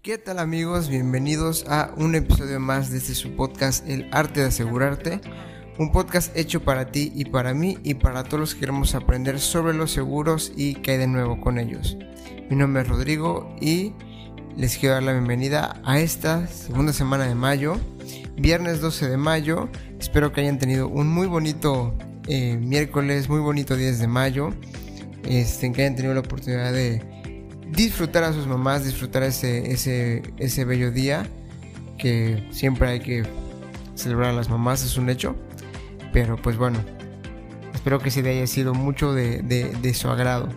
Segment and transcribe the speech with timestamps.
[0.00, 0.88] ¿Qué tal amigos?
[0.88, 5.20] Bienvenidos a un episodio más de este su podcast El arte de asegurarte.
[5.76, 9.40] Un podcast hecho para ti y para mí y para todos los que queremos aprender
[9.40, 11.98] sobre los seguros y qué hay de nuevo con ellos.
[12.48, 13.92] Mi nombre es Rodrigo y
[14.56, 17.76] les quiero dar la bienvenida a esta segunda semana de mayo,
[18.36, 19.68] viernes 12 de mayo.
[19.98, 21.92] Espero que hayan tenido un muy bonito
[22.28, 24.54] eh, miércoles, muy bonito 10 de mayo.
[25.24, 27.17] Este, que hayan tenido la oportunidad de
[27.70, 31.26] disfrutar a sus mamás, disfrutar ese, ese, ese bello día,
[31.98, 33.24] que siempre hay que
[33.94, 35.36] celebrar a las mamás, es un hecho.
[36.12, 36.78] Pero pues bueno,
[37.74, 40.48] espero que sí haya sido mucho de, de, su agrado.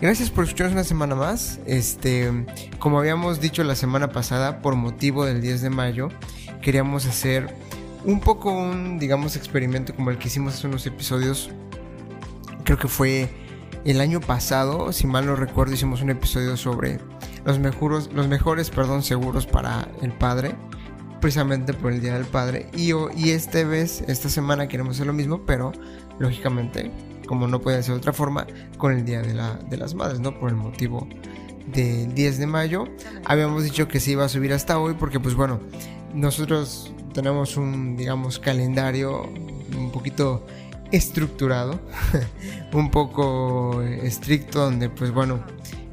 [0.00, 1.60] Gracias por escucharnos una semana más.
[1.66, 2.30] Este,
[2.78, 6.08] como habíamos dicho la semana pasada, por motivo del 10 de mayo,
[6.62, 7.54] queríamos hacer
[8.04, 11.50] un poco un, digamos, experimento como el que hicimos hace unos episodios.
[12.64, 13.28] Creo que fue
[13.90, 16.98] el año pasado, si mal no recuerdo, hicimos un episodio sobre
[17.44, 20.56] los mejores, los mejores perdón, seguros para el padre,
[21.20, 22.68] precisamente por el Día del Padre.
[22.74, 25.72] Y, y esta vez, esta semana queremos hacer lo mismo, pero
[26.18, 26.90] lógicamente,
[27.26, 28.46] como no puede ser de otra forma,
[28.78, 30.38] con el Día de, la, de las Madres, ¿no?
[30.38, 31.06] Por el motivo
[31.72, 32.84] del 10 de mayo.
[33.24, 35.60] Habíamos dicho que se iba a subir hasta hoy porque, pues bueno,
[36.14, 39.22] nosotros tenemos un, digamos, calendario
[39.76, 40.46] un poquito
[40.92, 41.80] estructurado,
[42.72, 45.44] un poco estricto, donde pues bueno,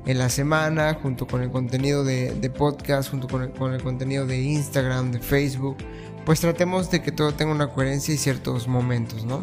[0.06, 5.12] en la semana, junto con el contenido de, podcast, junto con el, contenido de Instagram,
[5.12, 5.78] de Facebook,
[6.26, 9.42] pues tratemos de que todo tenga una coherencia y ciertos momentos, ¿no?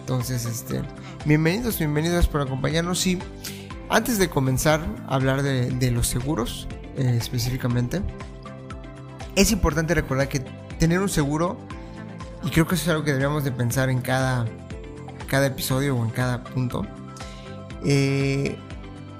[0.00, 0.82] Entonces, este,
[1.24, 3.18] bienvenidos, bienvenidos por acompañarnos y
[3.88, 8.02] antes de comenzar a hablar de, los seguros eh, específicamente,
[9.36, 10.40] es importante recordar que
[10.78, 11.56] tener un seguro,
[12.42, 14.44] y creo que eso es algo que deberíamos de pensar en cada
[15.26, 16.86] cada episodio o en cada punto.
[17.84, 18.58] Eh,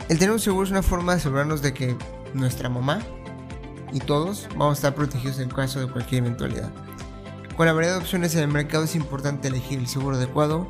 [0.09, 1.97] el tener un seguro es una forma de asegurarnos de que
[2.35, 3.01] nuestra mamá
[3.93, 6.71] y todos vamos a estar protegidos en caso de cualquier eventualidad.
[7.57, 10.69] Con la variedad de opciones en el mercado es importante elegir el seguro adecuado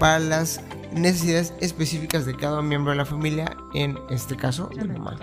[0.00, 0.60] para las
[0.92, 5.16] necesidades específicas de cada miembro de la familia, en este caso de mamá.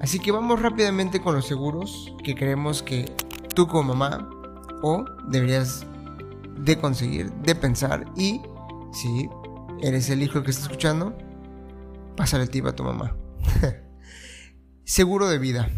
[0.00, 3.10] Así que vamos rápidamente con los seguros que creemos que
[3.54, 4.28] tú como mamá
[4.82, 5.86] o deberías
[6.64, 8.40] de conseguir, de pensar y
[8.92, 9.28] si
[9.80, 11.16] eres el hijo que está escuchando,
[12.16, 13.16] pásale el tip a tu mamá.
[14.84, 15.70] seguro de vida.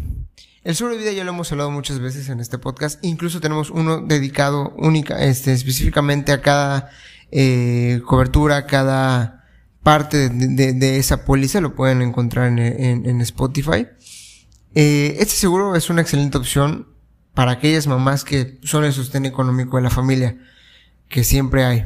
[0.63, 3.03] El seguro de vida ya lo hemos hablado muchas veces en este podcast.
[3.03, 6.89] Incluso tenemos uno dedicado única, este, específicamente a cada
[7.31, 9.45] eh, cobertura, cada
[9.83, 11.61] parte de, esa póliza.
[11.61, 13.87] Lo pueden encontrar en, Spotify.
[14.73, 16.87] Eh, este seguro es una excelente opción
[17.33, 20.37] para aquellas mamás que son el sostén económico de la familia
[21.09, 21.85] que siempre hay.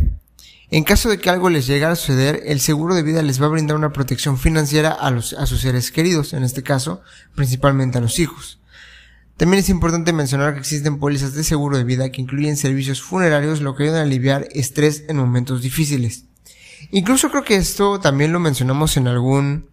[0.72, 3.48] En caso de que algo les llegara a suceder, el seguro de vida les va
[3.48, 7.02] a brindar una protección financiera a, los, a sus seres queridos, en este caso,
[7.34, 8.60] principalmente a los hijos.
[9.36, 13.62] También es importante mencionar que existen pólizas de seguro de vida que incluyen servicios funerarios,
[13.62, 16.26] lo que ayuda a aliviar estrés en momentos difíciles.
[16.92, 19.70] Incluso creo que esto también lo mencionamos en algún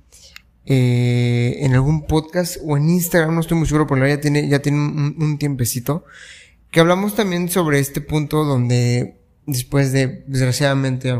[0.65, 4.61] eh, en algún podcast o en Instagram, no estoy muy seguro, pero ya tiene ya
[4.61, 6.05] tiene un, un tiempecito
[6.71, 11.15] que hablamos también sobre este punto donde después de, desgraciadamente,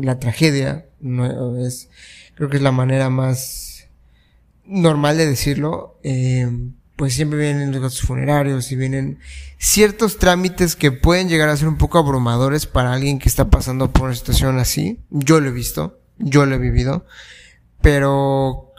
[0.00, 1.88] la tragedia, no es,
[2.34, 3.88] creo que es la manera más
[4.64, 6.48] normal de decirlo, eh,
[6.96, 9.18] pues siempre vienen los gastos funerarios y vienen
[9.56, 13.92] ciertos trámites que pueden llegar a ser un poco abrumadores para alguien que está pasando
[13.92, 15.00] por una situación así.
[15.10, 17.06] Yo lo he visto, yo lo he vivido,
[17.80, 18.72] pero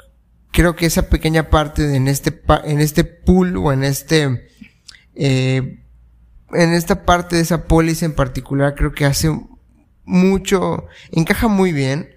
[0.51, 4.49] creo que esa pequeña parte en este, en este pool o en este,
[5.15, 5.79] eh,
[6.53, 9.29] en esta parte de esa póliza en particular creo que hace
[10.05, 12.09] mucho, encaja muy bien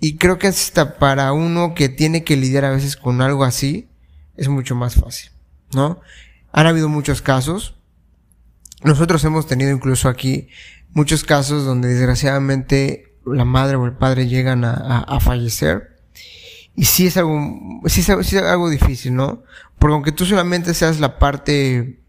[0.00, 3.90] y creo que hasta para uno que tiene que lidiar a veces con algo así
[4.36, 5.30] es mucho más fácil,
[5.74, 6.00] ¿no?
[6.52, 7.76] Han habido muchos casos.
[8.82, 10.48] Nosotros hemos tenido incluso aquí
[10.92, 15.98] muchos casos donde desgraciadamente la madre o el padre llegan a, fallecer.
[16.74, 17.38] Y sí es algo,
[17.86, 19.42] sí es algo difícil, ¿no?
[19.78, 21.99] Porque aunque tú solamente seas la parte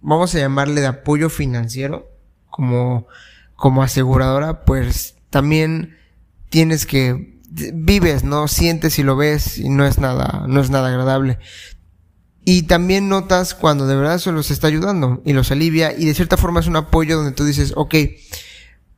[0.00, 2.08] vamos a llamarle de apoyo financiero
[2.50, 3.06] como,
[3.54, 5.96] como aseguradora, pues también
[6.48, 8.48] tienes que vives, ¿no?
[8.48, 11.38] Sientes y lo ves y no es nada, no es nada agradable.
[12.44, 16.14] Y también notas cuando de verdad eso los está ayudando y los alivia y de
[16.14, 17.94] cierta forma es un apoyo donde tú dices, ok,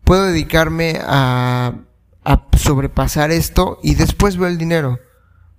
[0.04, 1.74] puedo dedicarme a,
[2.24, 5.00] a sobrepasar esto y después veo el dinero.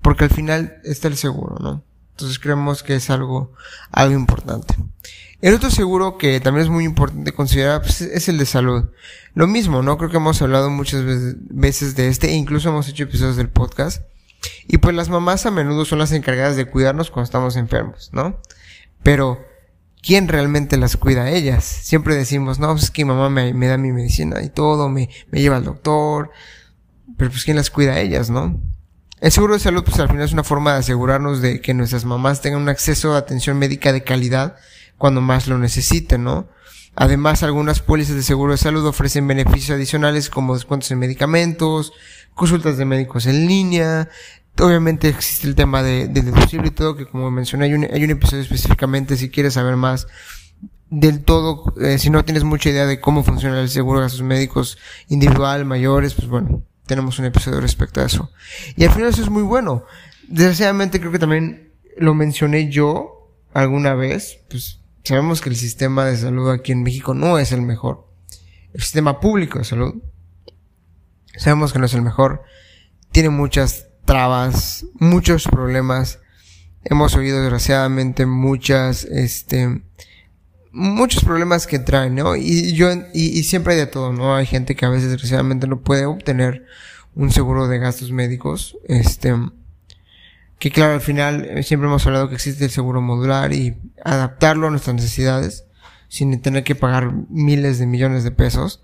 [0.02, 1.84] Porque al final está el seguro, ¿no?
[2.20, 3.54] Entonces creemos que es algo,
[3.92, 4.76] algo importante.
[5.40, 8.90] El otro seguro que también es muy importante considerar pues, es el de salud.
[9.36, 9.98] Lo mismo, ¿no?
[9.98, 14.04] Creo que hemos hablado muchas veces de este e incluso hemos hecho episodios del podcast.
[14.68, 18.42] Y pues las mamás a menudo son las encargadas de cuidarnos cuando estamos enfermos, ¿no?
[19.02, 19.40] Pero,
[20.02, 21.64] ¿quién realmente las cuida a ellas?
[21.64, 25.10] Siempre decimos, no, pues es que mi mamá me, da mi medicina y todo, me,
[25.32, 26.32] me lleva al doctor,
[27.18, 28.60] pero pues ¿quién las cuida a ellas, no?
[29.22, 32.06] El seguro de salud, pues al final es una forma de asegurarnos de que nuestras
[32.06, 34.56] mamás tengan un acceso a atención médica de calidad
[34.98, 36.48] cuando más lo necesiten, ¿no?
[36.96, 41.92] Además, algunas pólizas de seguro de salud ofrecen beneficios adicionales como descuentos en medicamentos,
[42.34, 44.10] consultas de médicos en línea.
[44.60, 48.12] Obviamente existe el tema de, deducible y todo, que como mencioné, hay un, hay un
[48.12, 50.08] episodio específicamente si quieres saber más
[50.90, 54.24] del todo, eh, si no tienes mucha idea de cómo funciona el seguro de gastos
[54.24, 54.78] médicos
[55.08, 58.32] individual, mayores, pues bueno, tenemos un episodio respecto a eso.
[58.76, 59.86] Y al final eso es muy bueno.
[60.28, 66.18] Desgraciadamente creo que también lo mencioné yo alguna vez, pues sabemos que el sistema de
[66.18, 68.08] salud aquí en México no es el mejor.
[68.74, 70.02] El sistema público de salud,
[71.38, 72.42] sabemos que no es el mejor.
[73.12, 76.20] Tiene muchas trabas, muchos problemas.
[76.84, 79.84] Hemos oído desgraciadamente muchas, este,
[80.72, 82.36] muchos problemas que traen, ¿no?
[82.36, 84.36] Y yo, y, siempre hay de todo, ¿no?
[84.36, 86.66] Hay gente que a veces desgraciadamente no puede obtener
[87.16, 89.34] un seguro de gastos médicos, este,
[90.60, 94.68] que claro, al final eh, siempre hemos hablado que existe el seguro modular y adaptarlo
[94.68, 95.66] a nuestras necesidades
[96.08, 98.84] sin tener que pagar miles de millones de pesos.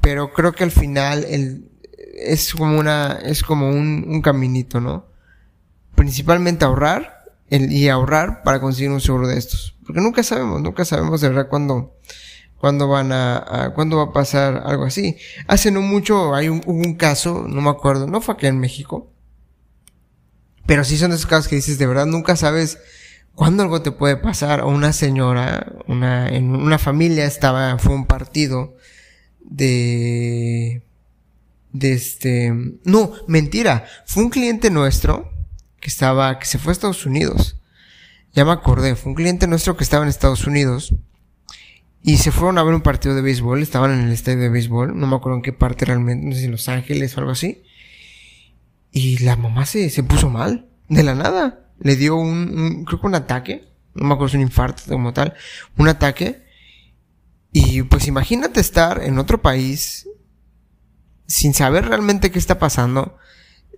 [0.00, 1.70] Pero creo que al final el,
[2.14, 5.06] es como una, es como un, un caminito, ¿no?
[5.94, 7.13] Principalmente ahorrar
[7.50, 9.76] y ahorrar para conseguir un seguro de estos.
[9.84, 11.96] Porque nunca sabemos, nunca sabemos de verdad cuándo,
[12.58, 15.16] cuándo van a, a cuándo va a pasar algo así.
[15.46, 18.58] Hace no mucho hay un, hubo un caso, no me acuerdo, no fue aquí en
[18.58, 19.10] México,
[20.66, 22.78] pero sí son esos casos que dices, de verdad nunca sabes
[23.34, 24.62] cuándo algo te puede pasar.
[24.62, 28.74] O una señora, una, en una familia estaba, fue un partido
[29.40, 30.82] de,
[31.72, 32.52] de este,
[32.84, 35.33] no, mentira, fue un cliente nuestro
[35.84, 37.56] que estaba, que se fue a Estados Unidos.
[38.32, 40.94] Ya me acordé, fue un cliente nuestro que estaba en Estados Unidos.
[42.02, 44.98] Y se fueron a ver un partido de béisbol, estaban en el estadio de béisbol,
[44.98, 47.32] no me acuerdo en qué parte realmente, no sé si en Los Ángeles o algo
[47.32, 47.64] así.
[48.92, 51.68] Y la mamá se, se puso mal, de la nada.
[51.78, 55.34] Le dio un, creo que un ataque, no me acuerdo si un infarto como tal,
[55.76, 56.46] un ataque.
[57.52, 60.08] Y pues imagínate estar en otro país
[61.26, 63.18] sin saber realmente qué está pasando,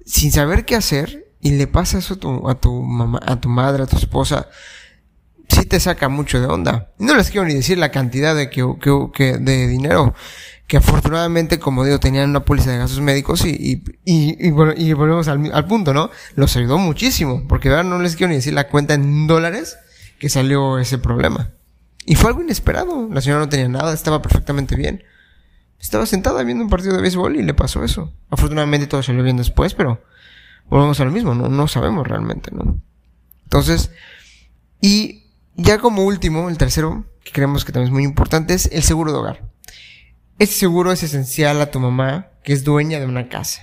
[0.04, 3.48] sin saber qué hacer, y le pasa eso a tu, a tu mamá, a tu
[3.48, 4.48] madre, a tu esposa,
[5.46, 6.90] sí te saca mucho de onda.
[6.98, 10.12] No les quiero ni decir la cantidad de que, de dinero
[10.66, 15.52] que afortunadamente, como digo, tenían una póliza de gastos médicos y, y, y, volvemos al,
[15.54, 16.10] al, punto, ¿no?
[16.34, 19.78] Los ayudó muchísimo, porque ahora no les quiero ni decir la cuenta en dólares
[20.18, 21.50] que salió ese problema.
[22.06, 25.04] Y fue algo inesperado, la señora no tenía nada, estaba perfectamente bien.
[25.78, 28.12] Estaba sentada viendo un partido de béisbol y le pasó eso.
[28.30, 30.02] Afortunadamente todo salió bien después, pero
[30.68, 32.80] volvemos a lo mismo, no, no sabemos realmente, ¿no?
[33.44, 33.90] Entonces,
[34.80, 35.24] y
[35.54, 39.12] ya como último, el tercero, que creemos que también es muy importante, es el seguro
[39.12, 39.42] de hogar.
[40.38, 43.62] Este seguro es esencial a tu mamá, que es dueña de una casa.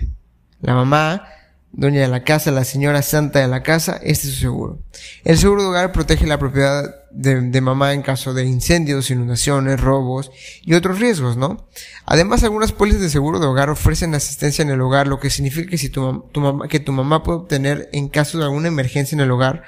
[0.62, 1.28] La mamá,
[1.74, 4.80] dueña de la casa, la señora santa de la casa, este es su seguro.
[5.24, 10.32] El seguro de hogar protege la propiedad de, mamá en caso de incendios, inundaciones, robos
[10.62, 11.68] y otros riesgos, ¿no?
[12.06, 15.72] Además, algunas pólizas de seguro de hogar ofrecen asistencia en el hogar, lo que significa
[15.72, 19.32] que si tu, mamá, tu mamá puede obtener en caso de alguna emergencia en el
[19.32, 19.64] hogar,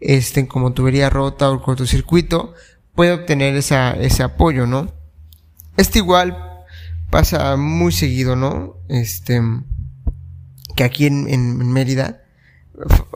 [0.00, 2.54] este, como tubería rota o cortocircuito,
[2.94, 4.92] puede obtener esa, ese apoyo, ¿no?
[5.76, 6.36] Este igual
[7.10, 8.76] pasa muy seguido, ¿no?
[8.88, 9.40] Este,
[10.76, 12.22] que aquí en, en, Mérida,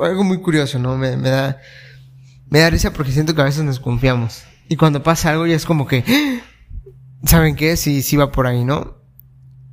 [0.00, 0.96] algo muy curioso, ¿no?
[0.96, 1.58] Me, me, da,
[2.50, 4.44] me da risa porque siento que a veces nos confiamos.
[4.68, 6.04] Y cuando pasa algo ya es como que,
[7.24, 7.76] ¿saben qué?
[7.76, 8.96] Sí, sí va por ahí, ¿no?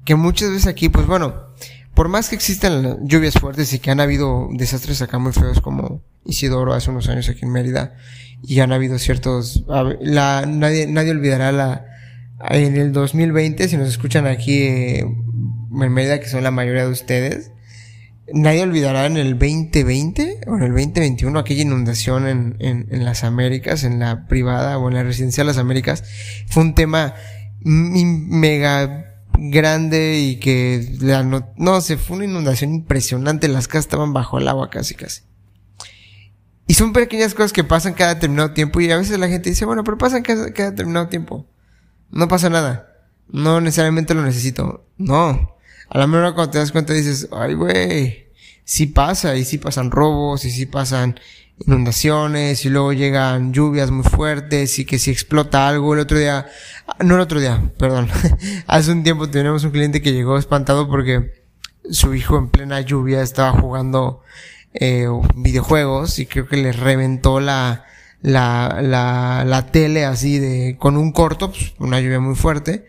[0.06, 1.54] Que muchas veces aquí, pues bueno,
[1.94, 6.04] por más que existan lluvias fuertes y que han habido desastres acá muy feos como
[6.26, 7.96] Isidoro hace unos años aquí en Mérida,
[8.42, 9.64] y han habido ciertos,
[10.02, 11.86] la, nadie, nadie olvidará la,
[12.50, 16.92] en el 2020, si nos escuchan aquí eh, en Mérida, que son la mayoría de
[16.92, 17.53] ustedes,
[18.32, 23.24] nadie olvidará en el 2020 o en el 2021 aquella inundación en, en, en las
[23.24, 26.04] Américas, en la privada o en la residencia de las Américas.
[26.48, 27.16] Fue un tema
[27.64, 34.14] mega grande y que la no, no se fue una inundación impresionante, las casas estaban
[34.14, 35.24] bajo el agua casi casi.
[36.68, 39.66] Y son pequeñas cosas que pasan cada determinado tiempo y a veces la gente dice,
[39.66, 41.48] bueno, pero pasan cada, cada determinado tiempo
[42.14, 42.90] no pasa nada.
[43.28, 44.88] No necesariamente lo necesito.
[44.98, 45.53] No.
[45.94, 48.26] A la menor cuando te das cuenta dices, ay güey,
[48.66, 51.20] sí pasa, y sí pasan robos, y sí pasan
[51.68, 56.48] inundaciones, y luego llegan lluvias muy fuertes, y que si explota algo, el otro día,
[57.00, 58.10] no el otro día, perdón,
[58.68, 61.44] hace un tiempo tenemos un cliente que llegó espantado porque
[61.92, 64.22] su hijo en plena lluvia estaba jugando
[64.74, 67.86] eh, videojuegos y creo que le reventó la,
[68.24, 72.88] la, la, la tele así de, con un corto, pues, una lluvia muy fuerte.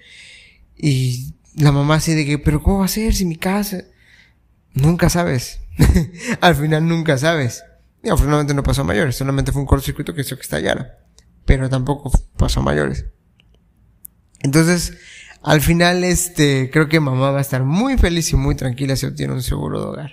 [0.74, 3.84] Y la mamá así de que, pero ¿cómo va a ser si mi casa?
[4.74, 5.60] Nunca sabes.
[6.40, 7.62] Al final nunca sabes.
[8.02, 10.98] Y afortunadamente no pasó a mayores, solamente fue un cortocircuito que hizo que estallara.
[11.46, 13.06] Pero tampoco pasó a mayores.
[14.40, 14.94] Entonces,
[15.42, 19.06] al final, este, creo que mamá va a estar muy feliz y muy tranquila si
[19.06, 20.10] obtiene un seguro de hogar.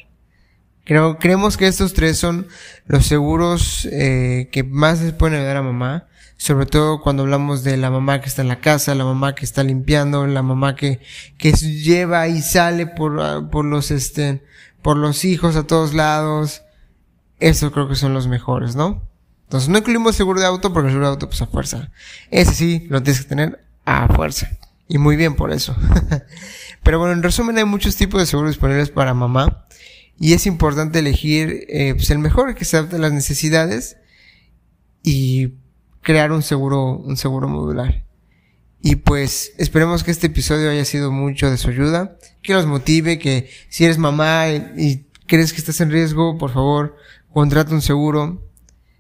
[0.85, 2.47] Creo, creemos que estos tres son
[2.85, 6.07] los seguros eh, que más les pueden ayudar a mamá,
[6.41, 9.45] sobre todo cuando hablamos de la mamá que está en la casa, la mamá que
[9.45, 10.99] está limpiando, la mamá que,
[11.37, 14.43] que lleva y sale por, ah, por los, este,
[14.81, 16.63] por los hijos a todos lados.
[17.39, 19.07] Esos creo que son los mejores, ¿no?
[19.43, 21.91] Entonces no incluimos seguro de auto porque el seguro de auto pues a fuerza.
[22.31, 24.49] Ese sí lo tienes que tener a fuerza.
[24.87, 25.75] Y muy bien por eso.
[26.83, 29.67] Pero bueno, en resumen hay muchos tipos de seguros disponibles para mamá
[30.17, 33.97] y es importante elegir eh, pues el mejor que se adapte a las necesidades
[35.03, 35.60] y
[36.01, 38.05] crear un seguro, un seguro modular.
[38.81, 43.19] Y pues esperemos que este episodio haya sido mucho de su ayuda, que los motive,
[43.19, 46.97] que si eres mamá y, crees que estás en riesgo, por favor,
[47.31, 48.43] contrata un seguro.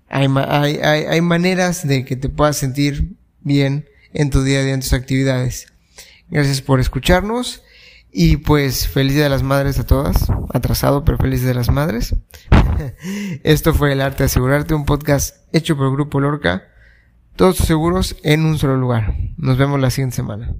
[0.07, 4.63] Hay, hay, hay, hay maneras de que te puedas sentir bien en tu día a
[4.63, 5.67] día, en tus actividades.
[6.29, 7.63] Gracias por escucharnos
[8.11, 10.27] y pues feliz Día de las Madres a todas.
[10.53, 12.15] Atrasado, pero feliz de las Madres.
[13.43, 16.70] Esto fue El Arte de Asegurarte, un podcast hecho por el Grupo Lorca.
[17.35, 19.15] Todos seguros en un solo lugar.
[19.37, 20.55] Nos vemos la siguiente semana.